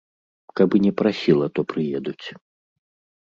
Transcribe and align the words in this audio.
Каб 0.59 0.69
і 0.77 0.81
не 0.85 0.91
прасіла, 1.01 1.49
то 1.59 1.65
прыедуць. 1.73 2.27